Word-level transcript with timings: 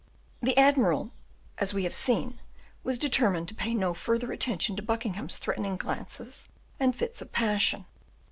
The 0.41 0.57
admiral, 0.57 1.11
as 1.59 1.75
we 1.75 1.83
have 1.83 1.93
seen, 1.93 2.41
was 2.83 2.97
determined 2.97 3.47
to 3.49 3.53
pay 3.53 3.75
no 3.75 3.93
further 3.93 4.31
attention 4.31 4.75
to 4.77 4.81
Buckingham's 4.81 5.37
threatening 5.37 5.77
glances 5.77 6.47
and 6.79 6.95
fits 6.95 7.21
of 7.21 7.31
passion. 7.31 7.85